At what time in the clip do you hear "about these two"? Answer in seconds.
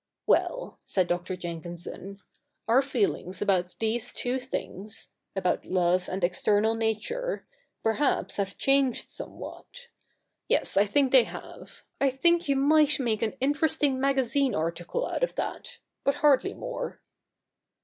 3.39-4.39